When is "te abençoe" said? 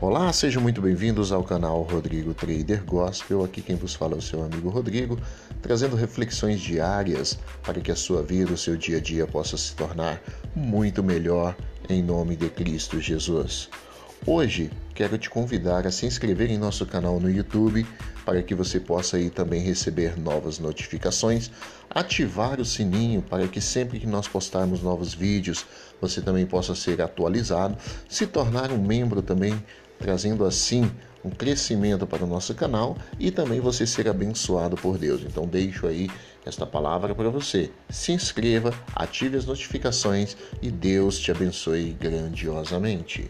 41.18-41.96